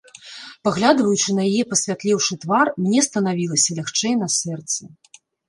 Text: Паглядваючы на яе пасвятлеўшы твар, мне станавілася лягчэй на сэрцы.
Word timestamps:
Паглядваючы 0.67 1.35
на 1.39 1.43
яе 1.49 1.63
пасвятлеўшы 1.73 2.33
твар, 2.47 2.73
мне 2.87 2.99
станавілася 3.09 3.69
лягчэй 3.79 4.19
на 4.25 4.33
сэрцы. 4.39 4.81